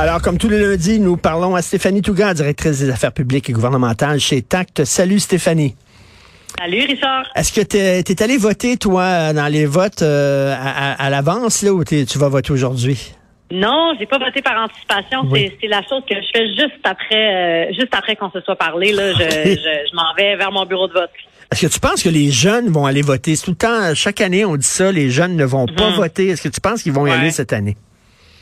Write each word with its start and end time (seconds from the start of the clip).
Alors, 0.00 0.22
comme 0.22 0.38
tous 0.38 0.48
les 0.48 0.58
lundis, 0.58 0.98
nous 0.98 1.18
parlons 1.18 1.54
à 1.54 1.60
Stéphanie 1.60 2.00
Tougan, 2.00 2.32
directrice 2.32 2.78
des 2.78 2.88
affaires 2.88 3.12
publiques 3.12 3.50
et 3.50 3.52
gouvernementales 3.52 4.18
chez 4.18 4.40
TACT. 4.40 4.86
Salut 4.86 5.20
Stéphanie. 5.20 5.76
Salut 6.58 6.86
Richard. 6.86 7.26
Est-ce 7.36 7.52
que 7.52 7.60
tu 7.60 7.76
es, 7.76 8.22
allé 8.22 8.38
voter, 8.38 8.78
toi, 8.78 9.34
dans 9.34 9.52
les 9.52 9.66
votes 9.66 10.00
euh, 10.00 10.56
à, 10.58 11.10
l'avance, 11.10 11.60
là, 11.62 11.74
ou 11.74 11.84
tu 11.84 12.06
vas 12.16 12.30
voter 12.30 12.50
aujourd'hui? 12.50 13.12
Non, 13.52 13.92
j'ai 13.98 14.06
pas 14.06 14.16
voté 14.16 14.40
par 14.40 14.56
anticipation. 14.62 15.28
C'est 15.60 15.68
la 15.68 15.82
chose 15.82 16.02
que 16.08 16.14
je 16.14 16.28
fais 16.32 16.48
juste 16.48 16.80
après, 16.84 17.34
euh, 17.68 17.72
juste 17.78 17.92
après 17.94 18.16
qu'on 18.16 18.30
se 18.30 18.40
soit 18.40 18.56
parlé. 18.56 18.92
Là, 18.92 19.12
je, 19.12 19.18
je, 19.18 19.94
m'en 19.94 20.14
vais 20.16 20.34
vers 20.34 20.50
mon 20.50 20.64
bureau 20.64 20.88
de 20.88 20.94
vote. 20.94 21.10
Est-ce 21.52 21.66
que 21.66 21.70
tu 21.70 21.78
penses 21.78 22.02
que 22.02 22.08
les 22.08 22.30
jeunes 22.30 22.68
vont 22.68 22.86
aller 22.86 23.02
voter? 23.02 23.36
Tout 23.36 23.50
le 23.50 23.56
temps, 23.56 23.94
chaque 23.94 24.22
année, 24.22 24.46
on 24.46 24.56
dit 24.56 24.66
ça, 24.66 24.90
les 24.92 25.10
jeunes 25.10 25.36
ne 25.36 25.44
vont 25.44 25.66
pas 25.66 25.90
mhm. 25.90 25.96
voter. 25.96 26.28
Est-ce 26.28 26.40
que 26.40 26.48
tu 26.48 26.62
penses 26.62 26.82
qu'ils 26.82 26.92
vont 26.92 27.06
y 27.06 27.10
aller 27.10 27.30
cette 27.30 27.52
année? 27.52 27.76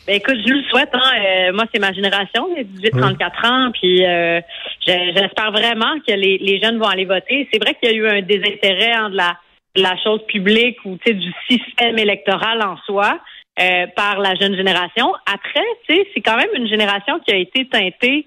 Ben, 0.08 0.16
écoute, 0.16 0.38
je 0.42 0.54
le 0.54 0.62
souhaite. 0.70 0.88
Hein. 0.94 1.10
Euh, 1.20 1.52
moi, 1.52 1.64
c'est 1.70 1.78
ma 1.78 1.92
génération, 1.92 2.48
18-34 2.56 3.46
ans. 3.46 3.70
Puis 3.72 4.06
euh, 4.06 4.40
j'espère 4.86 5.52
vraiment 5.52 6.00
que 6.00 6.14
les, 6.14 6.38
les, 6.38 6.58
jeunes 6.62 6.78
vont 6.78 6.88
aller 6.88 7.04
voter. 7.04 7.46
C'est 7.52 7.62
vrai 7.62 7.74
qu'il 7.74 7.90
y 7.90 7.92
a 7.92 7.94
eu 7.94 8.08
un 8.08 8.22
désintérêt 8.22 9.10
de 9.10 9.16
la, 9.16 9.36
la 9.76 9.98
chose 10.02 10.24
publique 10.26 10.78
ou 10.86 10.96
du 11.04 11.34
système 11.50 11.98
électoral 11.98 12.62
en 12.62 12.78
soi 12.86 13.20
euh, 13.60 13.86
par 13.94 14.18
la 14.18 14.34
jeune 14.36 14.56
génération. 14.56 15.12
Après, 15.30 15.66
c'est 15.86 16.22
quand 16.24 16.38
même 16.38 16.54
une 16.54 16.68
génération 16.68 17.18
qui 17.18 17.34
a 17.34 17.36
été 17.36 17.66
teintée 17.66 18.24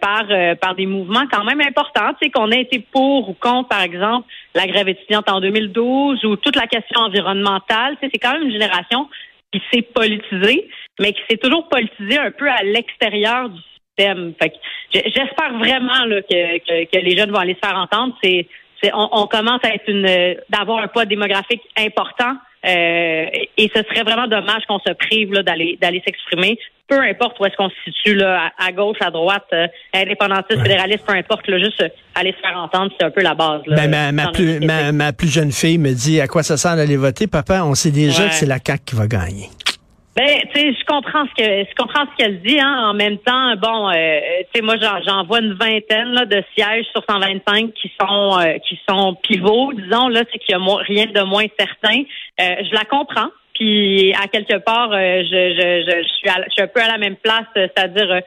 par 0.00 0.24
par 0.60 0.74
des 0.74 0.86
mouvements 0.86 1.26
quand 1.30 1.44
même 1.44 1.60
importants, 1.60 2.10
qu'on 2.34 2.50
a 2.50 2.56
été 2.56 2.80
pour 2.80 3.28
ou 3.28 3.34
contre 3.34 3.68
par 3.68 3.82
exemple 3.82 4.26
la 4.52 4.66
grève 4.66 4.88
étudiante 4.88 5.30
en 5.30 5.40
2012 5.40 6.24
ou 6.24 6.34
toute 6.34 6.56
la 6.56 6.66
question 6.66 6.98
environnementale, 6.98 7.96
c'est 8.00 8.18
quand 8.18 8.32
même 8.32 8.48
une 8.48 8.52
génération 8.52 9.08
qui 9.54 9.62
s'est 9.72 9.82
politisée 9.82 10.68
mais 11.00 11.12
qui 11.12 11.22
s'est 11.28 11.36
toujours 11.36 11.68
politisé 11.68 12.18
un 12.18 12.30
peu 12.30 12.48
à 12.48 12.62
l'extérieur 12.62 13.48
du 13.48 13.60
système. 13.96 14.34
Fait 14.40 14.52
j'espère 14.92 15.58
vraiment 15.58 16.04
que, 16.28 16.98
les 16.98 17.16
jeunes 17.16 17.30
vont 17.30 17.38
aller 17.38 17.56
se 17.60 17.66
faire 17.66 17.78
entendre. 17.78 18.16
C'est 18.82 18.90
on, 18.94 19.26
commence 19.26 19.60
à 19.64 19.74
être 19.74 19.88
une 19.88 20.36
d'avoir 20.48 20.82
un 20.82 20.88
poids 20.88 21.04
démographique 21.04 21.62
important. 21.76 22.34
Euh, 22.66 23.26
et 23.58 23.70
ce 23.74 23.82
serait 23.82 24.04
vraiment 24.04 24.26
dommage 24.26 24.62
qu'on 24.66 24.78
se 24.78 24.92
prive 24.94 25.32
là, 25.32 25.42
d'aller 25.42 25.78
d'aller 25.80 26.02
s'exprimer. 26.04 26.58
Peu 26.88 26.98
importe 26.98 27.38
où 27.38 27.46
est-ce 27.46 27.56
qu'on 27.56 27.68
se 27.68 27.74
situe 27.84 28.14
là, 28.14 28.52
à, 28.58 28.72
gauche, 28.72 28.96
à 29.00 29.10
droite, 29.10 29.46
euh, 29.52 29.66
indépendantiste, 29.94 30.62
fédéraliste, 30.62 31.04
peu 31.06 31.14
importe, 31.14 31.46
là, 31.48 31.58
juste 31.58 31.82
aller 32.14 32.32
se 32.32 32.46
faire 32.46 32.58
entendre, 32.58 32.92
c'est 32.98 33.06
un 33.06 33.10
peu 33.10 33.22
la 33.22 33.34
base. 33.34 33.62
Là, 33.66 33.76
ben, 33.76 33.90
ma, 33.90 34.12
ma, 34.12 34.32
plus, 34.32 34.60
ma, 34.60 35.12
plus 35.12 35.32
jeune 35.32 35.52
fille 35.52 35.78
me 35.78 35.92
dit 35.92 36.20
à 36.20 36.26
quoi 36.26 36.42
ça 36.42 36.56
sert 36.56 36.76
d'aller 36.76 36.96
voter, 36.96 37.26
papa? 37.26 37.62
On 37.64 37.74
sait 37.74 37.90
déjà 37.90 38.28
que 38.28 38.34
c'est 38.34 38.46
la 38.46 38.58
CAQ 38.64 38.84
qui 38.84 38.96
va 38.96 39.06
gagner. 39.06 39.48
Ben, 40.16 40.28
tu 40.52 40.60
sais, 40.60 40.72
je 40.72 40.84
comprends 40.84 41.26
ce 41.26 41.42
que 41.42 41.68
je 41.68 41.74
comprends 41.74 42.04
ce 42.04 42.16
qu'elle 42.16 42.40
dit. 42.42 42.60
Hein. 42.60 42.90
En 42.90 42.94
même 42.94 43.18
temps, 43.18 43.56
bon, 43.56 43.90
euh, 43.90 44.20
tu 44.44 44.60
sais, 44.60 44.62
moi, 44.62 44.76
j'en 44.78 45.24
vois 45.24 45.40
une 45.40 45.54
vingtaine 45.54 46.12
là, 46.12 46.24
de 46.24 46.40
sièges 46.54 46.86
sur 46.92 47.02
125 47.08 47.72
qui 47.74 47.90
sont 48.00 48.38
euh, 48.38 48.58
qui 48.68 48.78
sont 48.88 49.16
pivots, 49.22 49.72
disons 49.72 50.06
là, 50.08 50.22
c'est 50.30 50.38
qu'il 50.38 50.52
y 50.52 50.54
a 50.54 50.76
rien 50.82 51.06
de 51.06 51.22
moins 51.22 51.46
certain. 51.58 52.02
Euh, 52.40 52.62
je 52.62 52.74
la 52.74 52.84
comprends. 52.84 53.30
Puis 53.54 54.14
à 54.14 54.28
quelque 54.28 54.58
part, 54.58 54.90
je, 54.92 55.24
je, 55.24 55.84
je, 55.86 56.08
suis 56.08 56.28
je 56.28 56.50
suis 56.50 56.62
un 56.62 56.66
peu 56.68 56.80
à 56.80 56.88
la 56.88 56.98
même 56.98 57.16
place, 57.16 57.46
c'est-à-dire 57.54 58.20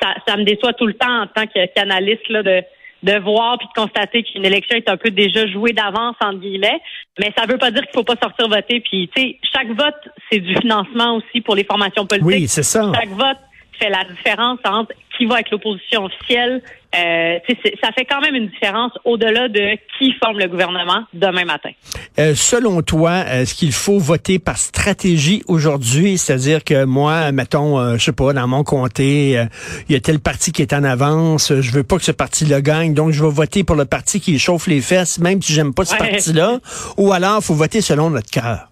ça, 0.00 0.14
ça 0.26 0.36
me 0.36 0.42
déçoit 0.42 0.72
tout 0.72 0.86
le 0.86 0.94
temps 0.94 1.22
en 1.22 1.26
tant 1.28 1.46
qu'analyste 1.46 2.28
là 2.28 2.42
de 2.42 2.62
de 3.02 3.18
voir 3.18 3.58
puis 3.58 3.66
de 3.68 3.80
constater 3.80 4.22
qu'une 4.22 4.44
élection 4.44 4.76
est 4.76 4.88
un 4.88 4.96
peu 4.96 5.10
déjà 5.10 5.46
jouée 5.46 5.72
d'avance 5.72 6.16
entre 6.20 6.38
guillemets, 6.38 6.80
mais 7.18 7.32
ça 7.36 7.46
veut 7.46 7.58
pas 7.58 7.70
dire 7.70 7.82
qu'il 7.82 7.92
faut 7.94 8.04
pas 8.04 8.16
sortir 8.22 8.48
voter. 8.48 8.80
Puis 8.80 9.10
tu 9.14 9.22
sais, 9.22 9.38
chaque 9.52 9.68
vote 9.68 9.94
c'est 10.30 10.40
du 10.40 10.54
financement 10.56 11.16
aussi 11.16 11.40
pour 11.40 11.54
les 11.54 11.64
formations 11.64 12.06
politiques. 12.06 12.26
Oui, 12.26 12.48
c'est 12.48 12.62
ça. 12.62 12.90
Chaque 12.94 13.10
vote 13.10 13.38
fait 13.78 13.90
la 13.90 14.04
différence 14.04 14.58
entre 14.64 14.92
qui 15.16 15.26
va 15.26 15.34
avec 15.34 15.50
l'opposition 15.50 16.04
officielle. 16.04 16.62
Euh, 16.94 17.38
ça 17.82 17.90
fait 17.96 18.04
quand 18.04 18.20
même 18.20 18.34
une 18.34 18.48
différence 18.48 18.92
au-delà 19.04 19.48
de 19.48 19.78
qui 19.98 20.12
forme 20.22 20.38
le 20.38 20.48
gouvernement 20.48 21.04
demain 21.14 21.44
matin. 21.44 21.70
Euh, 22.18 22.34
selon 22.34 22.82
toi, 22.82 23.24
est-ce 23.26 23.54
qu'il 23.54 23.72
faut 23.72 23.98
voter 23.98 24.38
par 24.38 24.58
stratégie 24.58 25.42
aujourd'hui? 25.48 26.18
C'est-à-dire 26.18 26.64
que 26.64 26.84
moi, 26.84 27.32
mettons, 27.32 27.78
euh, 27.78 27.96
je 27.96 28.04
sais 28.04 28.12
pas, 28.12 28.34
dans 28.34 28.46
mon 28.46 28.62
comté, 28.62 29.38
euh, 29.38 29.46
il 29.88 29.94
y 29.94 29.96
a 29.96 30.00
tel 30.00 30.20
parti 30.20 30.52
qui 30.52 30.60
est 30.60 30.74
en 30.74 30.84
avance, 30.84 31.52
je 31.60 31.72
veux 31.72 31.84
pas 31.84 31.96
que 31.96 32.04
ce 32.04 32.12
parti-là 32.12 32.60
gagne, 32.60 32.92
donc 32.92 33.12
je 33.12 33.24
vais 33.24 33.30
voter 33.30 33.64
pour 33.64 33.76
le 33.76 33.86
parti 33.86 34.20
qui 34.20 34.38
chauffe 34.38 34.66
les 34.66 34.80
fesses, 34.80 35.18
même 35.18 35.40
si 35.40 35.54
j'aime 35.54 35.72
pas 35.72 35.84
ce 35.84 35.96
parti-là. 35.96 36.60
Ou 36.98 37.12
alors, 37.12 37.42
faut 37.42 37.54
voter 37.54 37.80
selon 37.80 38.10
notre 38.10 38.30
cœur. 38.30 38.71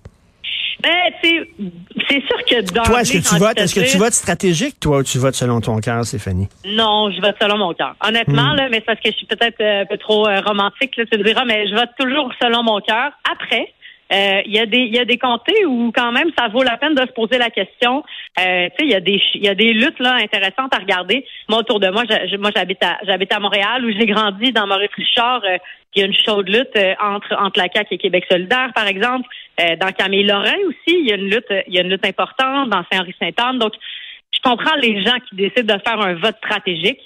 Ben, 0.83 1.13
c'est 1.23 2.21
sûr 2.21 2.45
que 2.49 2.73
dans 2.73 2.83
Toi, 2.83 3.03
est-ce 3.03 3.13
que 3.13 3.29
tu 3.29 3.39
votes, 3.39 3.59
est-ce 3.59 3.75
que 3.75 3.91
tu 3.91 3.99
votes 3.99 4.13
stratégique, 4.13 4.81
toi, 4.81 4.99
ou 4.99 5.03
tu 5.03 5.19
votes 5.19 5.35
selon 5.35 5.61
ton 5.61 5.79
cœur, 5.79 6.05
Stéphanie? 6.05 6.49
Non, 6.65 7.11
je 7.11 7.21
vote 7.21 7.37
selon 7.41 7.59
mon 7.59 7.75
cœur. 7.75 7.95
Honnêtement, 8.01 8.53
hmm. 8.53 8.57
là, 8.57 8.69
mais 8.71 8.79
c'est 8.79 8.87
parce 8.87 9.01
que 9.01 9.11
je 9.11 9.17
suis 9.17 9.27
peut-être 9.27 9.61
euh, 9.61 9.83
un 9.83 9.87
peu 9.87 9.99
trop 9.99 10.27
euh, 10.27 10.41
romantique, 10.41 10.97
là, 10.97 11.05
tu 11.11 11.19
me 11.19 11.25
diras, 11.25 11.45
mais 11.45 11.69
je 11.69 11.75
vote 11.75 11.91
toujours 11.99 12.33
selon 12.41 12.63
mon 12.63 12.81
cœur. 12.81 13.13
Après, 13.31 13.73
il 14.11 14.53
y 14.53 14.59
a 14.59 14.67
des 14.67 14.79
il 14.79 14.95
y 14.95 14.99
a 14.99 15.05
des 15.05 15.19
comtés 15.19 15.65
où 15.67 15.93
quand 15.95 16.11
même 16.11 16.31
ça 16.37 16.49
vaut 16.49 16.63
la 16.63 16.77
peine 16.77 16.95
de 16.95 17.03
se 17.03 17.13
poser 17.13 17.39
la 17.39 17.51
question. 17.51 18.03
Euh, 18.39 18.69
tu 18.77 18.77
sais, 18.79 18.85
il 18.85 18.91
y 18.91 18.95
a 18.95 19.01
des 19.01 19.23
il 19.35 19.45
y 19.45 19.49
a 19.49 19.55
des 19.55 19.73
luttes 19.73 20.01
là 20.01 20.15
intéressantes 20.15 20.75
à 20.75 20.79
regarder. 20.79 21.25
Moi 21.49 21.61
autour 21.61 21.79
de 21.79 21.89
moi, 21.89 22.03
moi 22.39 22.51
j'habite 22.55 22.83
à 22.83 22.99
j'habite 23.07 23.33
à 23.33 23.39
Montréal 23.39 23.85
où 23.85 23.91
j'ai 23.93 24.07
grandi 24.07 24.53
dans 24.53 24.67
Maurice 24.67 24.95
Richard. 24.97 25.43
Euh, 25.45 25.59
il 25.95 26.01
y 26.01 26.03
a 26.05 26.07
une 26.07 26.15
chaude 26.15 26.49
lutte 26.49 26.79
entre 27.01 27.37
entre 27.37 27.59
la 27.59 27.67
CAQ 27.73 27.95
et 27.95 27.99
Québec 27.99 28.25
solidaire, 28.31 28.71
par 28.75 28.87
exemple. 28.87 29.29
dans 29.59 29.91
Camille 29.91 30.23
Lorrain 30.23 30.59
aussi, 30.69 30.97
il 31.01 31.09
y 31.09 31.13
a 31.13 31.17
une 31.17 31.29
lutte 31.29 31.53
il 31.67 31.75
y 31.75 31.79
a 31.79 31.83
une 31.83 31.91
lutte 31.91 32.07
importante 32.07 32.71
dans 32.71 32.85
Saint-Henri-Saint-Anne. 32.93 33.59
Donc, 33.59 33.73
je 34.33 34.39
comprends 34.41 34.77
les 34.77 35.03
gens 35.03 35.19
qui 35.29 35.35
décident 35.35 35.75
de 35.75 35.81
faire 35.83 36.01
un 36.01 36.15
vote 36.15 36.37
stratégique. 36.37 37.01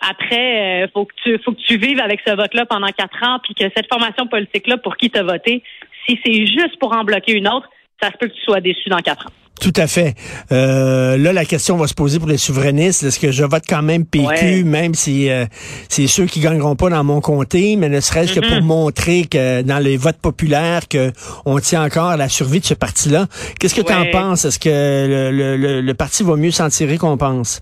après, 0.00 0.88
faut 0.94 1.04
que 1.04 1.14
tu 1.22 1.38
faut 1.44 1.52
que 1.52 1.60
tu 1.60 1.76
vives 1.76 2.00
avec 2.00 2.20
ce 2.26 2.34
vote-là 2.34 2.64
pendant 2.64 2.88
quatre 2.88 3.22
ans, 3.22 3.38
puis 3.42 3.54
que 3.54 3.64
cette 3.76 3.92
formation 3.92 4.26
politique-là, 4.26 4.78
pour 4.78 4.96
qui 4.96 5.10
te 5.10 5.20
voter, 5.20 5.62
si 6.06 6.18
c'est 6.24 6.46
juste 6.46 6.78
pour 6.80 6.94
en 6.94 7.04
bloquer 7.04 7.32
une 7.32 7.48
autre, 7.48 7.68
ça 8.00 8.10
se 8.10 8.16
peut 8.18 8.28
que 8.28 8.34
tu 8.34 8.42
sois 8.42 8.60
déçu 8.60 8.88
dans 8.88 8.98
quatre 8.98 9.26
ans. 9.26 9.32
Tout 9.60 9.72
à 9.76 9.86
fait. 9.86 10.14
Euh, 10.50 11.16
là, 11.16 11.32
la 11.32 11.44
question 11.44 11.76
va 11.76 11.86
se 11.86 11.94
poser 11.94 12.18
pour 12.18 12.28
les 12.28 12.36
souverainistes. 12.36 13.04
Est-ce 13.04 13.20
que 13.20 13.30
je 13.30 13.44
vote 13.44 13.62
quand 13.68 13.82
même 13.82 14.04
PQ, 14.04 14.64
même 14.64 14.92
si 14.94 15.30
euh, 15.30 15.44
c'est 15.88 16.08
ceux 16.08 16.26
qui 16.26 16.40
gagneront 16.40 16.74
pas 16.74 16.90
dans 16.90 17.04
mon 17.04 17.20
comté, 17.20 17.76
mais 17.76 17.88
ne 17.88 18.00
serait-ce 18.00 18.34
que 18.34 18.40
pour 18.40 18.56
mm-hmm. 18.56 18.62
montrer 18.62 19.24
que 19.30 19.62
dans 19.62 19.78
les 19.78 19.96
votes 19.96 20.20
populaires, 20.20 20.88
que 20.88 21.12
on 21.46 21.60
tient 21.60 21.84
encore 21.84 22.08
à 22.08 22.16
la 22.16 22.28
survie 22.28 22.58
de 22.58 22.64
ce 22.64 22.74
parti-là. 22.74 23.26
Qu'est-ce 23.60 23.76
que 23.76 23.82
tu 23.82 23.92
en 23.92 24.06
penses? 24.10 24.44
Est-ce 24.44 24.58
que 24.58 25.30
le, 25.30 25.56
le, 25.56 25.80
le, 25.80 25.94
parti 25.94 26.24
va 26.24 26.34
mieux 26.34 26.50
s'en 26.50 26.68
tirer 26.68 26.98
qu'on 26.98 27.16
pense? 27.16 27.60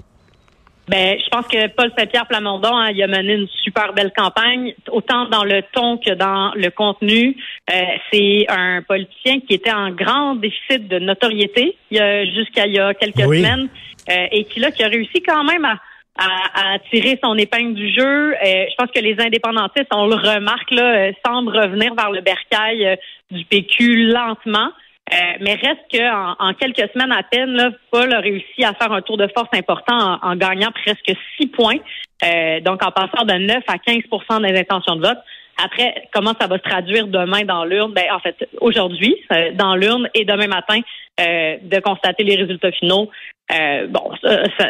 Ben, 0.88 1.19
je 1.22 1.28
pense 1.28 1.46
que 1.46 1.69
Paul 1.69 1.92
Saint-Pierre 1.96 2.26
Plamondon, 2.26 2.76
hein, 2.76 2.90
il 2.90 3.02
a 3.02 3.06
mené 3.06 3.34
une 3.34 3.46
super 3.62 3.92
belle 3.92 4.12
campagne, 4.16 4.75
autant 4.90 5.26
dans 5.26 5.44
le 5.44 5.62
ton 5.72 5.98
que 5.98 6.14
dans 6.14 6.52
le 6.56 6.70
contenu. 6.70 7.37
Euh, 7.70 7.82
c'est 8.12 8.46
un 8.48 8.82
politicien 8.82 9.40
qui 9.40 9.54
était 9.54 9.72
en 9.72 9.90
grand 9.90 10.34
déficit 10.34 10.88
de 10.88 10.98
notoriété 10.98 11.76
jusqu'à 11.90 12.66
il 12.66 12.74
y 12.74 12.78
a 12.78 12.94
quelques 12.94 13.20
semaines 13.20 13.68
euh, 14.08 14.26
et 14.32 14.44
qui 14.44 14.60
là 14.60 14.72
qui 14.72 14.82
a 14.82 14.88
réussi 14.88 15.22
quand 15.22 15.44
même 15.44 15.64
à, 15.64 15.76
à, 16.18 16.78
tirer 16.90 17.18
son 17.22 17.36
épingle 17.36 17.74
du 17.74 17.92
jeu. 17.92 18.34
Euh, 18.34 18.36
je 18.42 18.74
pense 18.76 18.90
que 18.92 19.00
les 19.00 19.14
indépendantistes, 19.20 19.88
on 19.92 20.06
le 20.06 20.16
remarque 20.16 20.70
là, 20.72 21.12
semblent 21.24 21.56
revenir 21.56 21.94
vers 21.94 22.10
le 22.10 22.22
bercail 22.22 22.98
du 23.30 23.44
PQ 23.44 24.08
lentement. 24.08 24.70
mais 25.40 25.54
reste 25.54 25.84
qu'en 25.92 26.34
en, 26.40 26.54
quelques 26.54 26.90
semaines 26.92 27.12
à 27.12 27.22
peine, 27.22 27.52
là, 27.52 27.70
Paul 27.92 28.12
a 28.12 28.18
réussi 28.18 28.64
à 28.64 28.74
faire 28.74 28.90
un 28.90 29.02
tour 29.02 29.16
de 29.16 29.28
force 29.28 29.50
important 29.52 30.18
en, 30.22 30.34
gagnant 30.34 30.72
presque 30.72 31.12
six 31.36 31.46
points, 31.46 31.78
donc 32.62 32.84
en 32.84 32.90
passant 32.90 33.24
de 33.24 33.34
9 33.34 33.58
à 33.68 33.76
15% 33.76 34.42
des 34.42 34.58
intentions 34.58 34.96
de 34.96 35.06
vote. 35.06 35.18
Après, 35.64 36.08
comment 36.12 36.32
ça 36.40 36.46
va 36.46 36.56
se 36.56 36.62
traduire 36.62 37.06
demain 37.06 37.44
dans 37.44 37.64
l'urne? 37.64 37.92
Ben, 37.92 38.04
en 38.12 38.20
fait, 38.20 38.48
aujourd'hui, 38.60 39.16
dans 39.54 39.74
l'urne 39.74 40.08
et 40.14 40.24
demain 40.24 40.46
matin, 40.46 40.80
euh, 41.20 41.56
de 41.60 41.80
constater 41.80 42.24
les 42.24 42.36
résultats 42.36 42.70
finaux. 42.72 43.10
Euh, 43.52 43.88
bon, 43.88 44.10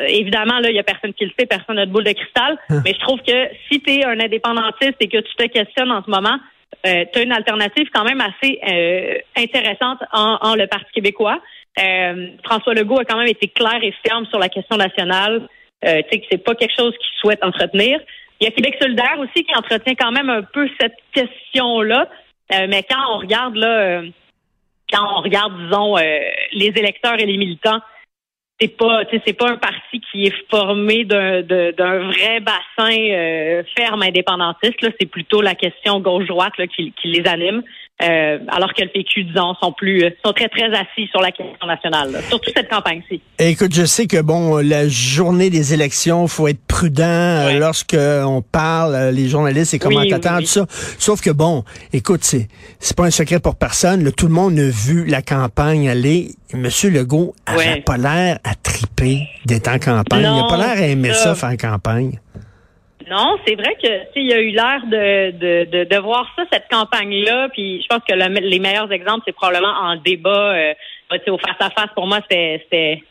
évidemment, 0.09 0.59
là, 0.59 0.71
il 0.71 0.73
n'y 0.73 0.81
a 0.81 0.83
personne 0.83 1.13
qui 1.13 1.25
le 1.25 1.31
sait, 1.39 1.47
personne 1.47 1.77
n'a 1.77 1.87
de 1.87 1.93
boule 1.93 2.03
de 2.03 2.13
cristal, 2.13 2.59
hein. 2.71 2.81
mais 2.85 2.93
je 2.93 2.99
trouve 2.99 3.21
que 3.21 3.49
si 3.71 3.81
tu 3.81 3.91
es 3.93 4.05
un 4.05 4.19
indépendantiste 4.19 4.97
et 4.99 5.07
que 5.07 5.19
tu 5.19 5.35
te 5.37 5.45
questionnes 5.45 5.93
en 5.93 6.03
ce 6.03 6.11
moment, 6.11 6.39
euh, 6.87 7.05
tu 7.13 7.21
as 7.21 7.23
une 7.23 7.33
alternative 7.33 7.89
quand 7.93 8.05
même 8.05 8.21
assez 8.21 8.59
intéressante 9.37 9.99
en, 10.13 10.57
le 10.57 10.67
Parti 10.67 10.91
québécois. 10.93 11.41
François 12.43 12.75
Legault 12.75 12.99
a 12.99 13.05
quand 13.05 13.19
même 13.19 13.29
été 13.29 13.47
clair 13.49 13.79
et 13.83 13.95
ferme 14.05 14.27
sur 14.27 14.41
la 14.41 14.49
question 14.49 14.77
nationale. 14.77 15.47
tu 15.85 15.89
sais 15.91 16.21
que 16.21 16.27
c'est 16.31 16.43
pas 16.43 16.55
quelque 16.55 16.75
chose 16.77 16.95
qu'il 16.97 17.21
souhaite 17.21 17.45
entretenir. 17.45 18.01
Il 18.41 18.45
y 18.45 18.47
a 18.47 18.51
Québec 18.51 18.77
solidaire 18.81 19.19
aussi 19.19 19.45
qui 19.45 19.55
entretient 19.55 19.95
quand 19.95 20.13
même 20.13 20.31
un 20.31 20.43
peu 20.43 20.69
cette 20.81 20.97
question-là. 21.13 22.09
mais 22.51 22.83
quand 22.89 23.15
on 23.15 23.19
regarde 23.19 23.55
là 23.57 24.03
quand 24.93 25.19
on 25.19 25.23
regarde, 25.23 25.57
disons, 25.65 25.97
euh, 25.97 26.19
les 26.53 26.73
électeurs 26.77 27.19
et 27.19 27.27
les 27.27 27.37
militants, 27.37 27.81
c'est 28.61 28.77
pas, 28.77 29.03
c'est 29.11 29.33
pas 29.33 29.51
un 29.51 29.57
parti 29.57 30.01
qui 30.11 30.27
est 30.27 30.51
formé 30.51 31.05
d'un, 31.05 31.43
vrai 31.43 32.41
bassin 32.41 32.95
euh, 32.95 33.63
ferme 33.77 34.03
indépendantiste. 34.03 34.83
Là, 34.83 34.91
c'est 35.01 35.07
plutôt 35.07 35.41
la 35.41 35.55
question 35.55 36.01
gauche-droite 36.01 36.53
qui, 36.77 36.93
qui 36.93 37.09
les 37.09 37.27
anime. 37.27 37.63
Euh, 38.03 38.39
alors 38.49 38.73
que 38.73 38.83
le 38.83 38.89
PQ, 38.89 39.25
disons, 39.25 39.55
sont 39.63 39.73
plus 39.73 40.05
euh, 40.05 40.11
sont 40.25 40.33
très, 40.33 40.49
très 40.49 40.73
assis 40.73 41.07
sur 41.11 41.21
la 41.21 41.33
question 41.33 41.67
nationale, 41.67 42.23
surtout 42.29 42.51
cette 42.55 42.71
campagne-ci. 42.71 43.21
Écoute, 43.39 43.75
je 43.75 43.85
sais 43.85 44.07
que, 44.07 44.23
bon, 44.23 44.57
la 44.57 44.89
journée 44.89 45.51
des 45.51 45.75
élections, 45.75 46.27
faut 46.27 46.49
être 46.49 46.65
prudent 46.67 47.05
euh, 47.05 47.59
lorsque 47.59 47.97
on 47.97 48.41
parle, 48.41 49.11
les 49.13 49.29
journalistes 49.29 49.75
et 49.75 49.79
commentateurs, 49.79 50.39
tout 50.41 50.47
ça. 50.47 50.67
Sauf 50.99 51.21
que, 51.21 51.31
bon, 51.31 51.65
écoute, 51.93 52.25
c'est 52.25 52.49
c'est 52.79 52.97
pas 52.97 53.05
un 53.05 53.11
secret 53.11 53.39
pour 53.39 53.57
personne. 53.57 54.11
tout 54.13 54.27
le 54.27 54.33
monde 54.33 54.59
a 54.59 54.71
vu 54.71 55.05
la 55.05 55.21
campagne 55.21 55.89
aller. 55.89 56.31
Monsieur 56.55 56.91
Legault 56.91 57.35
n'a 57.49 57.77
pas 57.85 57.97
l'air 57.97 58.39
à 58.45 58.55
triper 58.55 59.29
d'être 59.45 59.69
en 59.69 59.79
campagne. 59.79 60.23
il 60.23 60.43
n'a 60.43 60.47
pas 60.49 60.57
l'air 60.57 60.83
à 60.83 60.87
aimer 60.87 61.13
ça, 61.13 61.35
faire 61.35 61.57
campagne. 61.57 62.19
Non, 63.11 63.39
c'est 63.45 63.57
vrai 63.57 63.75
que 63.75 63.89
il 64.15 64.31
y 64.31 64.33
a 64.33 64.41
eu 64.41 64.51
l'air 64.51 64.83
de, 64.87 65.33
de, 65.33 65.85
de, 65.85 65.97
voir 65.99 66.33
ça, 66.37 66.45
cette 66.53 66.69
campagne-là. 66.71 67.49
Puis 67.49 67.83
je 67.83 67.87
pense 67.89 68.05
que 68.09 68.15
les 68.15 68.59
meilleurs 68.61 68.93
exemples, 68.93 69.23
c'est 69.27 69.33
probablement 69.33 69.73
en 69.73 69.97
débat. 69.97 70.55
Euh, 70.55 70.75
au 71.27 71.39
face-à-face, 71.39 71.91
pour 71.97 72.07
moi, 72.07 72.21
c'était 72.31 73.03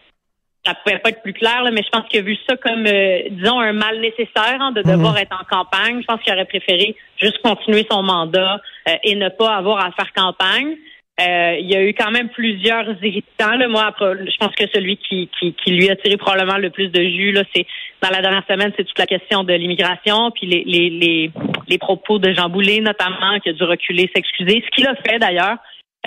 ça 0.66 0.74
pouvait 0.74 1.00
pas 1.00 1.10
être 1.10 1.22
plus 1.22 1.34
clair, 1.34 1.64
mais 1.72 1.82
je 1.84 1.90
pense 1.90 2.08
qu'il 2.10 2.20
a 2.20 2.24
vu 2.24 2.38
ça 2.48 2.56
comme, 2.58 2.86
euh, 2.86 3.22
disons, 3.32 3.60
un 3.60 3.74
mal 3.74 4.00
nécessaire 4.00 4.58
hein, 4.60 4.72
de 4.72 4.82
devoir 4.82 5.14
mhm. 5.14 5.20
être 5.20 5.38
en 5.40 5.46
campagne. 5.46 6.02
Je 6.02 6.06
pense 6.06 6.22
qu'il 6.22 6.34
aurait 6.34 6.46
préféré 6.46 6.96
juste 7.18 7.42
continuer 7.42 7.86
son 7.90 8.04
mandat 8.04 8.62
euh, 8.88 8.96
et 9.04 9.16
ne 9.16 9.30
pas 9.30 9.56
avoir 9.56 9.80
à 9.80 9.92
faire 9.92 10.12
campagne. 10.14 10.76
Euh, 11.20 11.58
il 11.60 11.70
y 11.70 11.76
a 11.76 11.84
eu 11.84 11.94
quand 11.94 12.12
même 12.12 12.30
plusieurs 12.30 12.86
irritants. 13.04 13.56
Là. 13.58 13.68
Moi, 13.68 13.94
je 14.00 14.38
pense 14.40 14.56
que 14.56 14.66
celui 14.74 14.98
qui, 14.98 15.30
qui, 15.38 15.54
qui, 15.54 15.72
lui 15.72 15.90
a 15.90 15.96
tiré 15.98 16.16
probablement 16.16 16.58
le 16.58 16.70
plus 16.70 16.90
de 16.90 17.02
jus, 17.02 17.32
là, 17.34 17.44
c'est 17.54 17.66
dans 18.02 18.10
la 18.10 18.22
dernière 18.22 18.46
semaine, 18.48 18.72
c'est 18.78 18.86
toute 18.86 18.98
la 18.98 19.06
question 19.06 19.44
de 19.44 19.54
l'immigration, 19.54 20.32
puis 20.32 20.48
les, 20.48 20.64
les, 20.66 20.90
les, 20.90 21.32
les, 21.68 21.78
propos 21.78 22.20
de 22.20 22.32
Jean 22.32 22.48
Boulet, 22.48 22.80
notamment, 22.80 23.38
qui 23.44 23.50
a 23.50 23.54
dû 23.54 23.64
reculer, 23.64 24.10
s'excuser, 24.16 24.64
ce 24.66 24.70
qu'il 24.72 24.88
a 24.88 24.96
fait 24.96 25.20
d'ailleurs. 25.20 25.58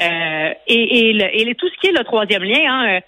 Euh, 0.01 0.55
et, 0.67 1.11
et, 1.11 1.13
le, 1.13 1.25
et 1.37 1.55
tout 1.57 1.69
ce 1.69 1.79
qui 1.81 1.89
est 1.89 1.99
le 1.99 2.05
troisième 2.05 2.45
lien, 2.45 2.63
hein, 2.65 3.01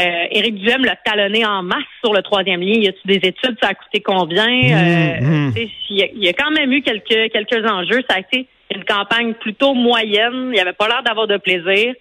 euh, 0.00 0.26
Éric 0.30 0.54
Duhem 0.56 0.84
l'a 0.84 0.96
talonné 0.96 1.44
en 1.44 1.62
masse 1.62 1.84
sur 2.02 2.14
le 2.14 2.22
troisième 2.22 2.60
lien. 2.60 2.80
Y 2.80 2.88
a-tu 2.88 3.06
des 3.06 3.28
études? 3.28 3.56
Ça 3.62 3.68
a 3.68 3.74
coûté 3.74 4.00
combien? 4.00 4.46
Mmh, 4.46 5.20
mmh. 5.20 5.52
Il, 5.90 5.96
y 5.96 6.02
a, 6.02 6.06
il 6.06 6.24
y 6.24 6.28
a 6.28 6.32
quand 6.32 6.50
même 6.50 6.72
eu 6.72 6.82
quelques, 6.82 7.30
quelques 7.30 7.70
enjeux. 7.70 8.02
Ça 8.08 8.16
a 8.16 8.20
été 8.20 8.48
une 8.74 8.84
campagne 8.84 9.34
plutôt 9.34 9.74
moyenne. 9.74 10.50
Il 10.52 10.60
avait 10.60 10.72
pas 10.72 10.88
l'air 10.88 11.02
d'avoir 11.02 11.26
de 11.26 11.36
plaisir, 11.36 11.94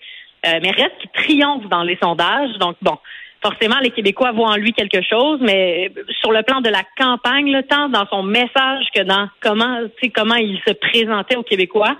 euh, 0.45 0.59
mais 0.61 0.71
reste 0.71 0.97
qu'il 0.99 1.09
triomphe 1.11 1.67
dans 1.69 1.83
les 1.83 1.97
sondages. 2.01 2.57
Donc 2.59 2.75
bon, 2.81 2.97
forcément, 3.41 3.79
les 3.81 3.91
Québécois 3.91 4.31
voient 4.31 4.49
en 4.49 4.55
lui 4.55 4.73
quelque 4.73 5.01
chose, 5.01 5.39
mais 5.41 5.91
sur 6.19 6.31
le 6.31 6.43
plan 6.43 6.61
de 6.61 6.69
la 6.69 6.83
campagne, 6.97 7.61
tant 7.69 7.89
dans 7.89 8.07
son 8.07 8.23
message 8.23 8.85
que 8.95 9.03
dans 9.03 9.27
comment, 9.41 9.79
comment 10.15 10.35
il 10.35 10.59
se 10.65 10.73
présentait 10.73 11.35
aux 11.35 11.43
Québécois, 11.43 11.95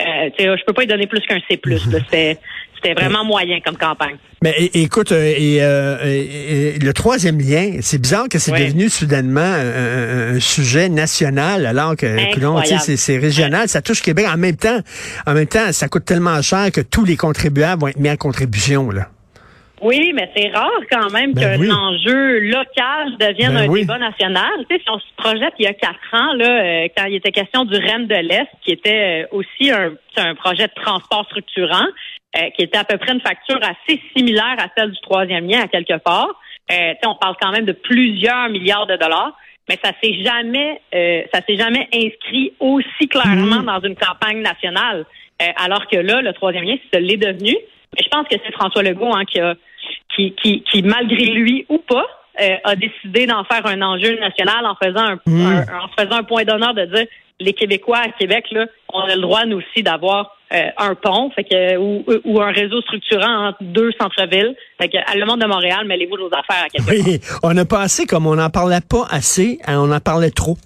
euh, 0.00 0.56
je 0.56 0.64
peux 0.64 0.72
pas 0.72 0.82
lui 0.82 0.88
donner 0.88 1.06
plus 1.06 1.20
qu'un 1.20 1.40
C+. 1.48 1.60
C'était 2.08 2.38
c'était 2.80 2.94
vraiment 2.94 3.24
moyen 3.24 3.58
comme 3.64 3.76
campagne. 3.76 4.16
Mais 4.42 4.54
écoute, 4.74 5.10
euh, 5.10 5.34
euh, 5.40 5.98
et, 6.04 6.78
le 6.78 6.92
troisième 6.92 7.40
lien, 7.40 7.78
c'est 7.80 8.00
bizarre 8.00 8.28
que 8.28 8.38
c'est 8.38 8.52
devenu 8.52 8.88
soudainement 8.88 9.40
un, 9.40 10.38
sujet 10.38 10.88
national, 10.88 11.66
alors 11.66 11.96
que 11.96 12.06
c'est 12.78 13.18
régional, 13.18 13.68
ça 13.68 13.82
touche 13.82 14.00
Québec. 14.00 14.26
En 14.32 14.36
même 14.36 14.56
temps, 14.56 14.78
en 15.26 15.34
même 15.34 15.48
temps, 15.48 15.72
ça 15.72 15.88
coûte 15.88 16.04
tellement 16.04 16.40
cher 16.40 16.70
que 16.72 16.80
tous 16.80 17.04
les 17.04 17.16
contribuables 17.16 17.80
vont 17.80 17.88
être 17.88 17.98
mis 17.98 18.10
en 18.10 18.16
contribution 18.16 18.90
là. 18.90 19.08
Oui, 19.80 20.12
mais 20.14 20.30
c'est 20.34 20.48
rare 20.48 20.70
quand 20.90 21.10
même 21.12 21.32
ben 21.34 21.58
qu'un 21.58 21.70
enjeu 21.70 22.40
local 22.40 23.16
devienne 23.18 23.54
ben 23.54 23.70
un 23.70 23.72
débat 23.72 23.98
national. 23.98 24.66
Tu 24.68 24.76
sais, 24.76 24.82
si 24.82 24.90
on 24.90 24.98
se 24.98 25.06
projette 25.16 25.54
il 25.58 25.64
y 25.64 25.68
a 25.68 25.74
quatre 25.74 25.98
ans, 26.12 26.32
là, 26.34 26.62
euh, 26.84 26.88
quand 26.96 27.06
il 27.06 27.14
était 27.14 27.30
question 27.30 27.64
du 27.64 27.76
Rennes 27.76 28.06
de 28.06 28.14
l'Est, 28.14 28.48
qui 28.64 28.72
était 28.72 29.26
aussi 29.30 29.70
un, 29.70 29.92
un 30.16 30.34
projet 30.34 30.66
de 30.66 30.74
transport 30.74 31.24
structurant, 31.26 31.86
euh, 32.36 32.50
qui 32.56 32.64
était 32.64 32.78
à 32.78 32.84
peu 32.84 32.98
près 32.98 33.12
une 33.12 33.20
facture 33.20 33.60
assez 33.62 34.00
similaire 34.16 34.56
à 34.58 34.66
celle 34.76 34.90
du 34.90 35.00
troisième 35.00 35.48
lien 35.48 35.62
à 35.62 35.68
quelque 35.68 35.98
part. 35.98 36.40
Euh, 36.70 36.94
on 37.06 37.14
parle 37.14 37.36
quand 37.40 37.52
même 37.52 37.64
de 37.64 37.72
plusieurs 37.72 38.48
milliards 38.50 38.86
de 38.86 38.96
dollars, 38.96 39.34
mais 39.68 39.78
ça 39.82 39.92
s'est 40.02 40.22
jamais, 40.22 40.80
euh, 40.94 41.22
ça 41.32 41.40
s'est 41.46 41.56
jamais 41.56 41.88
inscrit 41.94 42.52
aussi 42.60 43.08
clairement 43.08 43.62
mmh. 43.62 43.66
dans 43.66 43.80
une 43.80 43.96
campagne 43.96 44.42
nationale. 44.42 45.06
Euh, 45.40 45.46
alors 45.56 45.86
que 45.86 45.96
là, 45.96 46.20
le 46.20 46.32
troisième 46.32 46.64
lien, 46.64 46.76
c'est 46.92 47.00
l'est 47.00 47.16
devenu. 47.16 47.54
Je 48.10 48.16
pense 48.16 48.28
que 48.28 48.36
c'est 48.44 48.52
François 48.52 48.82
Legault 48.82 49.14
hein, 49.14 49.24
qui, 49.24 49.40
a, 49.40 49.54
qui, 50.14 50.34
qui, 50.42 50.62
qui, 50.62 50.82
malgré 50.82 51.26
lui 51.26 51.66
ou 51.68 51.78
pas, 51.78 52.06
a 52.64 52.76
décidé 52.76 53.26
d'en 53.26 53.42
faire 53.44 53.66
un 53.66 53.82
enjeu 53.82 54.16
national 54.20 54.64
en 54.64 54.76
faisant 54.76 55.04
un, 55.04 55.18
mmh. 55.26 55.46
un 55.46 55.60
en 55.60 55.88
faisant 55.98 56.18
un 56.18 56.22
point 56.22 56.44
d'honneur 56.44 56.72
de 56.72 56.84
dire 56.84 57.06
les 57.40 57.52
Québécois 57.52 57.98
à 57.98 58.08
Québec, 58.10 58.46
là, 58.50 58.66
on 58.92 59.00
a 59.00 59.14
le 59.14 59.20
droit, 59.20 59.44
nous 59.44 59.58
aussi, 59.58 59.82
d'avoir 59.82 60.36
euh, 60.52 60.70
un 60.76 60.94
pont 60.94 61.30
fait 61.30 61.44
que, 61.44 61.76
ou, 61.76 62.04
ou, 62.24 62.40
un 62.40 62.50
réseau 62.50 62.80
structurant 62.82 63.48
entre 63.48 63.58
deux 63.62 63.90
centres-villes. 64.00 64.56
Fait 64.80 64.88
que, 64.88 64.96
à 64.96 65.14
le 65.14 65.24
monde 65.24 65.40
de 65.40 65.46
Montréal, 65.46 65.86
mêlez-vous 65.86 66.16
vos 66.16 66.34
affaires 66.34 66.64
à 66.64 66.68
Québec. 66.68 67.02
Oui, 67.06 67.20
on 67.42 67.52
n'a 67.52 67.64
pas 67.64 67.80
assez, 67.80 68.06
comme 68.06 68.26
on 68.26 68.34
n'en 68.34 68.50
parlait 68.50 68.80
pas 68.80 69.06
assez, 69.10 69.58
hein, 69.66 69.78
on 69.78 69.92
en 69.92 70.00
parlait 70.00 70.30
trop. 70.30 70.56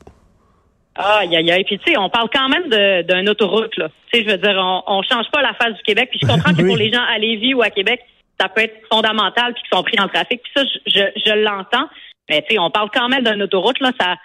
Ah, 0.95 1.21
aïe, 1.21 1.37
aïe, 1.37 1.51
aïe. 1.51 1.65
Puis, 1.65 1.79
tu 1.79 1.93
sais, 1.93 1.99
on 1.99 2.11
parle 2.11 2.29
quand 2.33 2.49
même 2.49 2.69
d'une 3.05 3.29
autoroute, 3.29 3.77
là. 3.77 3.89
Tu 4.13 4.19
sais, 4.19 4.25
je 4.25 4.31
veux 4.31 4.39
dire, 4.39 4.57
on, 4.59 4.83
on 4.87 5.03
change 5.03 5.31
pas 5.33 5.41
la 5.41 5.55
face 5.55 5.75
du 5.75 5.83
Québec. 5.83 6.11
Puis, 6.11 6.21
je 6.23 6.27
comprends 6.27 6.53
que 6.57 6.63
pour 6.63 6.77
les 6.77 6.93
gens 6.93 7.03
à 7.03 7.19
Lévis 7.19 7.55
ou 7.55 7.63
à 7.63 7.71
Québec, 7.71 8.01
ça 8.39 8.49
peut 8.49 8.63
être 8.63 8.77
fondamental 8.91 9.55
puis 9.55 9.63
qu'ils 9.63 9.77
sont 9.77 9.83
pris 9.83 9.97
dans 9.97 10.05
le 10.05 10.11
trafic. 10.11 10.43
Puis 10.43 10.53
ça, 10.55 10.65
je, 10.87 11.21
je, 11.25 11.33
l'entends. 11.33 11.89
Mais, 12.29 12.43
tu 12.43 12.55
sais, 12.55 12.59
on 12.59 12.71
parle 12.71 12.91
quand 12.93 13.09
même 13.09 13.25
d'une 13.25 13.43
autoroute, 13.43 13.81
là. 13.81 13.93
Ça, 13.99 14.17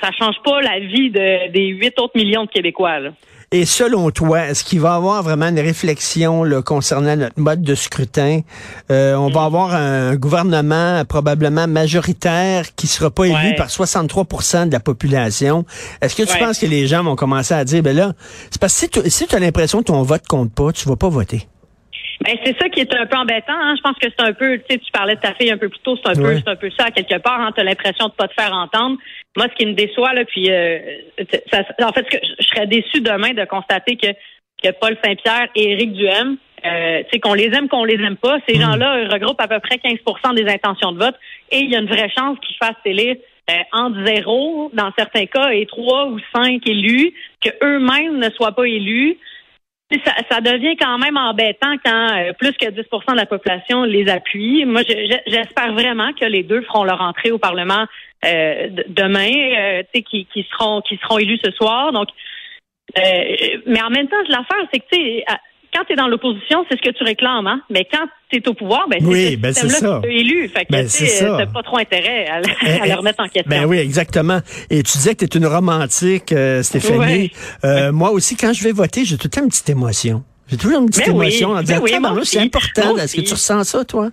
ça, 0.00 0.10
change 0.12 0.36
pas 0.44 0.60
la 0.60 0.78
vie 0.78 1.10
de, 1.10 1.50
des 1.50 1.66
huit 1.68 1.98
autres 1.98 2.16
millions 2.16 2.44
de 2.44 2.50
Québécois. 2.50 3.00
Et 3.54 3.66
selon 3.66 4.10
toi, 4.10 4.46
est-ce 4.46 4.64
qu'il 4.64 4.80
va 4.80 4.92
y 4.92 4.96
avoir 4.96 5.22
vraiment 5.22 5.48
une 5.48 5.60
réflexion 5.60 6.42
concernant 6.64 7.16
notre 7.16 7.38
mode 7.38 7.60
de 7.60 7.74
scrutin? 7.74 8.40
Euh, 8.90 9.14
on 9.14 9.28
va 9.28 9.42
mm. 9.42 9.44
avoir 9.44 9.74
un 9.74 10.16
gouvernement 10.16 11.04
probablement 11.04 11.68
majoritaire 11.68 12.74
qui 12.74 12.86
sera 12.86 13.10
pas 13.10 13.26
élu 13.26 13.54
par 13.58 13.68
63% 13.68 14.68
de 14.68 14.72
la 14.72 14.80
population. 14.80 15.66
Est-ce 16.00 16.16
que 16.16 16.22
tu 16.22 16.38
penses 16.38 16.58
que 16.60 16.66
les 16.66 16.86
gens 16.86 17.04
vont 17.04 17.14
commencer 17.14 17.52
à 17.52 17.62
dire, 17.66 17.82
ben 17.82 17.94
là, 17.94 18.14
c'est 18.50 18.58
parce 18.58 18.86
que 18.90 19.10
si 19.10 19.26
tu 19.26 19.36
as 19.36 19.38
l'impression 19.38 19.80
que 19.80 19.84
ton 19.84 20.02
vote 20.02 20.26
compte 20.26 20.50
pas, 20.54 20.72
tu 20.72 20.88
vas 20.88 20.96
pas 20.96 21.10
voter? 21.10 21.46
Ben, 22.20 22.36
c'est 22.44 22.56
ça 22.58 22.68
qui 22.68 22.80
est 22.80 22.94
un 22.94 23.06
peu 23.06 23.16
embêtant. 23.16 23.54
Hein. 23.54 23.74
Je 23.76 23.82
pense 23.82 23.96
que 23.98 24.08
c'est 24.08 24.24
un 24.24 24.32
peu, 24.32 24.58
tu 24.58 24.64
sais, 24.70 24.78
tu 24.78 24.92
parlais 24.92 25.16
de 25.16 25.20
ta 25.20 25.34
fille 25.34 25.50
un 25.50 25.58
peu 25.58 25.68
plus 25.68 25.80
tôt, 25.80 25.96
c'est 25.96 26.10
un 26.10 26.22
peu, 26.22 26.36
c'est 26.36 26.48
un 26.48 26.56
peu 26.56 26.70
ça 26.78 26.90
quelque 26.90 27.18
part. 27.18 27.40
Hein. 27.40 27.50
Tu 27.54 27.60
as 27.60 27.64
l'impression 27.64 28.08
de 28.08 28.12
pas 28.12 28.28
te 28.28 28.34
faire 28.34 28.52
entendre. 28.52 28.98
Moi, 29.36 29.46
ce 29.50 29.54
qui 29.56 29.66
me 29.66 29.72
déçoit 29.72 30.12
là, 30.12 30.24
puis 30.24 30.50
euh, 30.50 30.78
en 31.82 31.92
fait, 31.92 32.04
que 32.04 32.18
je 32.38 32.46
serais 32.46 32.66
déçu 32.66 33.00
demain 33.00 33.32
de 33.32 33.44
constater 33.44 33.96
que 33.96 34.08
que 34.62 34.70
Paul 34.80 34.96
Saint-Pierre 35.04 35.48
et 35.54 35.72
Éric 35.72 35.92
Duhem, 35.92 36.36
euh, 36.64 37.02
tu 37.04 37.10
sais, 37.12 37.20
qu'on 37.20 37.34
les 37.34 37.46
aime, 37.46 37.68
qu'on 37.68 37.84
les 37.84 38.00
aime 38.02 38.16
pas, 38.16 38.38
ces 38.48 38.56
hmm. 38.56 38.60
gens-là 38.60 39.08
regroupent 39.12 39.40
à 39.40 39.48
peu 39.48 39.58
près 39.58 39.76
15% 39.76 40.34
des 40.34 40.48
intentions 40.48 40.92
de 40.92 40.98
vote, 40.98 41.16
et 41.50 41.58
il 41.58 41.70
y 41.70 41.76
a 41.76 41.80
une 41.80 41.88
vraie 41.88 42.10
chance 42.16 42.38
qu'ils 42.46 42.56
fassent 42.56 42.76
élire 42.84 43.16
euh, 43.50 43.54
entre 43.72 44.04
zéro 44.06 44.70
dans 44.72 44.92
certains 44.96 45.26
cas 45.26 45.50
et 45.50 45.66
trois 45.66 46.06
ou 46.06 46.18
cinq 46.34 46.66
élus, 46.66 47.12
que 47.40 47.50
eux-mêmes 47.62 48.18
ne 48.18 48.30
soient 48.30 48.52
pas 48.52 48.66
élus 48.68 49.18
ça, 50.30 50.40
devient 50.40 50.76
quand 50.76 50.98
même 50.98 51.16
embêtant 51.16 51.74
quand 51.84 52.08
euh, 52.16 52.32
plus 52.34 52.52
que 52.52 52.66
10% 52.66 53.12
de 53.12 53.16
la 53.16 53.26
population 53.26 53.84
les 53.84 54.08
appuie. 54.08 54.64
Moi, 54.64 54.82
j'espère 55.26 55.72
vraiment 55.72 56.12
que 56.12 56.24
les 56.24 56.42
deux 56.42 56.62
feront 56.62 56.84
leur 56.84 57.00
entrée 57.00 57.30
au 57.30 57.38
Parlement 57.38 57.86
euh, 58.24 58.68
demain, 58.88 59.30
euh, 59.30 59.82
qui, 59.92 60.26
qui 60.26 60.46
seront 60.50 60.80
qui 60.80 60.98
seront 61.02 61.18
élus 61.18 61.40
ce 61.44 61.50
soir. 61.52 61.92
Donc, 61.92 62.08
euh, 62.98 63.58
mais 63.66 63.82
en 63.82 63.90
même 63.90 64.08
temps, 64.08 64.16
l'affaire, 64.28 64.66
c'est 64.72 64.80
que 64.80 64.86
tu 64.92 65.22
quand 65.74 65.84
tu 65.84 65.92
es 65.94 65.96
dans 65.96 66.08
l'opposition, 66.08 66.64
c'est 66.70 66.76
ce 66.76 66.82
que 66.82 66.96
tu 66.96 67.02
réclames, 67.04 67.46
hein? 67.46 67.60
Mais 67.70 67.86
quand 67.90 68.04
tu 68.30 68.38
es 68.38 68.48
au 68.48 68.54
pouvoir, 68.54 68.86
ben, 68.88 68.98
Oui, 69.02 69.30
c'est 69.30 69.36
ben, 69.36 69.52
c'est 69.54 69.68
ça. 69.68 70.00
qui 70.02 70.08
t'a 70.08 70.12
élu. 70.12 70.48
Fait 70.48 70.64
que, 70.66 70.72
Ben, 70.72 70.86
tu 70.86 71.06
ça. 71.06 71.36
t'as 71.38 71.46
pas 71.46 71.62
trop 71.62 71.78
intérêt 71.78 72.26
à, 72.28 72.36
à 72.36 72.40
Eh, 72.84 72.88
le 72.88 72.94
remettre 72.96 73.20
en 73.20 73.28
question. 73.28 73.44
Ben 73.50 73.64
oui, 73.64 73.78
exactement. 73.78 74.40
Et 74.70 74.82
tu 74.82 74.92
disais 74.98 75.14
que 75.14 75.24
tu 75.24 75.36
es 75.36 75.40
une 75.40 75.46
romantique, 75.46 76.32
euh, 76.32 76.62
Stéphanie. 76.62 76.98
Ouais. 76.98 77.30
Euh, 77.64 77.92
Moi 77.92 78.10
aussi, 78.10 78.36
quand 78.36 78.52
je 78.52 78.62
vais 78.64 78.72
voter, 78.72 79.04
j'ai 79.04 79.16
tout 79.16 79.26
le 79.26 79.30
temps 79.30 79.42
une 79.42 79.48
petite 79.48 79.70
émotion. 79.70 80.22
J'ai 80.48 80.56
toujours 80.58 80.80
une 80.80 80.86
petite 80.88 81.06
Ben 81.06 81.12
oui, 81.12 81.26
émotion 81.26 81.50
en 81.50 81.54
ben 81.54 81.62
disant, 81.62 81.80
oui, 81.82 82.20
c'est 82.24 82.38
important. 82.40 82.96
Est-ce 82.98 83.16
que 83.16 83.20
tu 83.22 83.32
ressens 83.32 83.64
ça, 83.64 83.84
toi? 83.84 84.10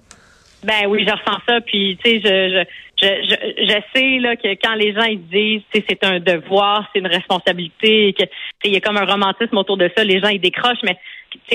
Ben 0.64 0.88
oui, 0.90 1.06
je 1.06 1.12
ressens 1.12 1.40
ça. 1.48 1.62
Puis, 1.66 1.98
tu 2.04 2.10
sais, 2.10 2.20
je, 2.20 2.28
je, 2.60 2.64
je, 3.02 3.08
je, 3.08 3.66
je 3.66 3.78
sais 3.94 4.20
là, 4.20 4.36
que 4.36 4.50
quand 4.62 4.76
les 4.76 4.94
gens 4.94 5.04
ils 5.04 5.26
disent 5.28 5.62
c'est 5.74 6.04
un 6.04 6.20
devoir, 6.20 6.90
c'est 6.92 7.00
une 7.00 7.08
responsabilité, 7.08 8.14
que 8.14 8.26
il 8.64 8.74
y 8.74 8.78
a 8.78 8.82
comme 8.82 8.98
un 8.98 9.06
romantisme 9.06 9.58
autour 9.58 9.78
de 9.78 9.90
ça, 9.96 10.04
les 10.04 10.20
gens 10.20 10.30
ils 10.30 10.42
décrochent, 10.42 10.84
mais 10.84 10.98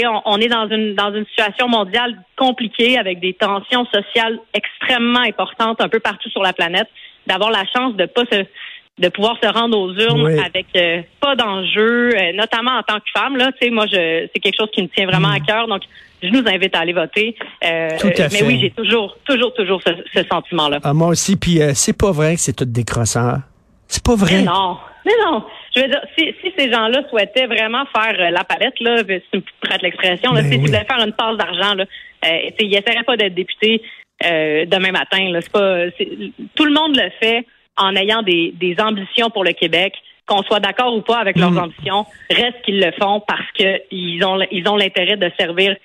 on, 0.05 0.23
on 0.25 0.39
est 0.39 0.49
dans 0.49 0.69
une 0.69 0.95
dans 0.95 1.15
une 1.15 1.27
situation 1.27 1.69
mondiale 1.69 2.17
compliquée 2.37 2.99
avec 2.99 3.21
des 3.21 3.35
tensions 3.35 3.87
sociales 3.87 4.39
extrêmement 4.55 5.21
importantes 5.21 5.81
un 5.81 5.89
peu 5.89 6.01
partout 6.01 6.31
sur 6.31 6.43
la 6.43 6.53
planète. 6.53 6.89
D'avoir 7.27 7.51
la 7.51 7.65
chance 7.75 7.97
de 7.97 8.05
pas 8.05 8.25
se 8.31 8.45
de 8.99 9.09
pouvoir 9.09 9.37
se 9.43 9.49
rendre 9.49 9.77
aux 9.77 9.93
urnes 9.93 10.23
Oui. 10.27 10.39
avec 10.39 10.67
euh, 10.77 11.03
pas 11.21 11.35
d'enjeu, 11.35 12.17
euh, 12.17 12.33
notamment 12.35 12.79
en 12.79 12.83
tant 12.85 13.01
que 13.01 13.11
femme. 13.13 13.37
Là, 13.37 13.51
tu 13.53 13.67
sais, 13.67 13.71
moi, 13.71 13.87
je, 13.87 14.29
c'est 14.33 14.41
quelque 14.41 14.57
chose 14.57 14.71
qui 14.73 14.83
me 14.83 14.89
tient 14.89 15.07
vraiment 15.07 15.31
à 15.31 15.41
cœur. 15.41 15.67
Donc, 15.67 15.83
je 16.23 16.29
nous 16.29 16.45
invite 16.47 16.75
à 16.77 16.81
aller 16.81 16.93
voter. 16.93 17.35
Euh, 17.65 17.89
Mm. 17.95 17.99
Tout 17.99 18.07
à 18.07 18.11
euh, 18.11 18.29
fait. 18.29 18.41
Mais 18.41 18.47
oui, 18.47 18.59
j'ai 18.61 18.71
toujours, 18.71 19.17
toujours, 19.25 19.53
toujours 19.55 19.81
ce, 19.85 19.91
ce 20.15 20.23
sentiment-là. 20.29 20.79
Ah, 20.85 20.95
moi 20.95 21.09
aussi, 21.09 21.37
puis 21.37 21.61
euh, 21.61 21.73
c'est 21.75 21.99
pas 21.99 22.13
vrai 22.13 22.35
que 22.37 22.41
c'est 22.41 22.55
tout 22.55 22.65
des 22.65 22.85
crosseurs. 22.85 23.39
C'est 23.89 24.03
pas 24.05 24.15
vrai. 24.15 24.37
Mais 24.39 24.43
non, 24.45 24.79
mais 25.05 25.13
non. 25.27 25.45
Je 25.75 25.83
veux 25.83 25.89
dire, 25.89 26.01
si, 26.17 26.33
si 26.41 26.53
ces 26.57 26.71
gens-là 26.73 27.03
souhaitaient 27.11 27.47
vraiment 27.47 27.85
faire 27.93 28.15
euh, 28.21 28.31
la 28.31 28.45
palette, 28.45 28.79
là, 28.81 28.99
si 28.99 29.21
tu 29.33 29.37
me 29.39 29.43
prêtes 29.69 29.83
l'expression, 29.83 30.33
là, 30.33 30.41
Ben 30.43 30.51
si 30.53 30.57
oui. 30.57 30.63
ils 30.63 30.67
voulaient 30.69 30.85
faire 30.85 31.05
une 31.05 31.13
passe 31.13 31.37
d'argent, 31.37 31.75
là, 31.75 31.85
euh, 32.27 32.51
ils 32.61 32.71
n'essaieraient 32.71 33.03
pas 33.05 33.17
d'être 33.17 33.35
députés 33.35 33.83
euh, 34.25 34.65
demain 34.67 34.93
matin. 34.93 35.31
Là. 35.31 35.41
C'est 35.41 35.53
pas, 35.53 35.91
c'est- 35.99 36.09
tout 36.55 36.65
le 36.65 36.73
monde 36.73 36.95
le 36.97 37.11
fait 37.21 37.45
en 37.77 37.95
ayant 37.97 38.23
des, 38.23 38.53
des 38.59 38.77
ambitions 38.81 39.31
pour 39.31 39.45
le 39.45 39.53
Québec. 39.53 39.95
Qu'on 40.27 40.43
soit 40.43 40.59
d'accord 40.61 40.97
ou 40.97 41.03
pas 41.03 41.19
avec 41.19 41.37
leurs 41.37 41.51
Mm. 41.51 41.59
ambitions, 41.59 42.07
reste 42.31 42.63
qu'ils 42.65 42.81
le 42.81 42.93
font 42.99 43.21
parce 43.29 43.45
que 43.59 43.83
ils 43.91 44.25
ont 44.25 44.39
ils 44.51 44.67
ont 44.67 44.77
l'intérêt 44.77 45.19
de 45.19 45.31
servir 45.39 45.77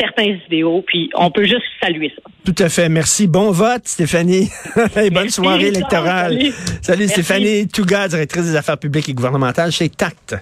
certains 0.00 0.36
idéaux. 0.48 0.82
Puis 0.84 1.10
on 1.14 1.30
peut 1.30 1.44
juste 1.44 1.62
saluer 1.80 2.12
ça. 2.16 2.22
Tout 2.44 2.60
à 2.60 2.68
fait. 2.68 2.88
Merci. 2.88 3.28
Bon 3.28 3.52
vote, 3.52 3.86
Stéphanie. 3.86 4.48
Et 4.96 5.10
bonne 5.10 5.30
soirée 5.30 5.68
électorale. 5.68 6.32
Salut. 6.40 6.52
Salut. 6.82 7.06
Stéphanie 7.08 7.68
Touga, 7.68 8.08
directrice 8.08 8.46
des 8.46 8.56
affaires 8.56 8.78
publiques 8.78 9.08
et 9.08 9.14
gouvernementales 9.14 9.70
chez 9.70 9.88
TACT. 9.88 10.34